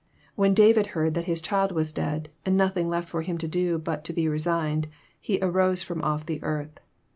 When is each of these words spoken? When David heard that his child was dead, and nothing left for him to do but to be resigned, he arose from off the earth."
When 0.33 0.55
David 0.55 0.87
heard 0.97 1.13
that 1.13 1.25
his 1.25 1.41
child 1.41 1.71
was 1.73 1.93
dead, 1.93 2.29
and 2.43 2.57
nothing 2.57 2.89
left 2.89 3.07
for 3.07 3.21
him 3.21 3.37
to 3.37 3.47
do 3.47 3.77
but 3.77 4.03
to 4.05 4.13
be 4.13 4.27
resigned, 4.27 4.87
he 5.19 5.37
arose 5.43 5.83
from 5.83 6.01
off 6.01 6.25
the 6.25 6.41
earth." 6.41 6.79